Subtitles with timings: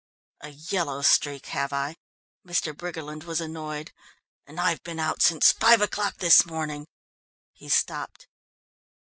[0.39, 1.95] "A yellow streak, have I?"
[2.43, 2.75] Mr.
[2.75, 3.93] Briggerland was annoyed.
[4.47, 6.87] "And I've been out since five o'clock this morning"
[7.59, 8.27] he stopped.